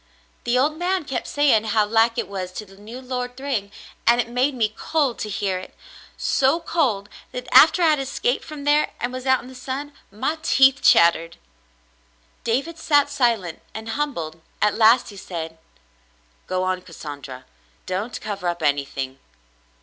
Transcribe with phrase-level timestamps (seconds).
[0.45, 3.69] The old man kept saying how like it was to the new Lord Thryng,
[4.07, 5.75] and it made me cold to hear it,—
[6.17, 9.93] so cold that after I had escaped from there and was out in the sun,
[10.09, 11.37] my teeth chattered."
[12.45, 15.59] The Shadow Lifts 307 David sat silent and humbled; at last he said:
[16.47, 17.45] "Go on, Cassandra.
[17.85, 19.19] Don't cover up anything."